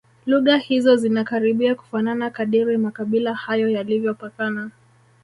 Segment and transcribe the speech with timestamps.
[0.25, 4.71] Lugha hizo zinakaribia kufanana kadiri makabila hayo yalivyopakana